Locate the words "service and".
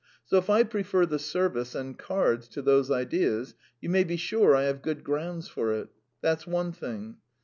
1.19-1.95